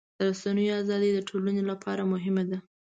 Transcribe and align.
د 0.17 0.19
رسنیو 0.29 0.77
ازادي 0.81 1.09
د 1.13 1.19
ټولنې 1.29 1.63
لپاره 1.71 2.09
مهمه 2.13 2.43
ده. 2.49 2.57